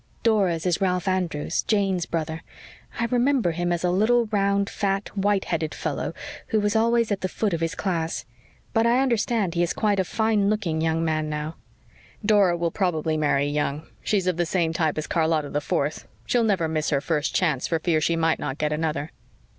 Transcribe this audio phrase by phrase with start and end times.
[0.23, 2.41] Dora's is Ralph Andrews Jane's brother.
[2.99, 6.15] I remember him as a little, round, fat, white headed fellow
[6.47, 8.25] who was always at the foot of his class.
[8.73, 11.57] But I understand he is quite a fine looking young man now."
[12.25, 13.83] "Dora will probably marry young.
[14.01, 17.67] She's of the same type as Charlotta the Fourth she'll never miss her first chance
[17.67, 19.11] for fear she might not get another."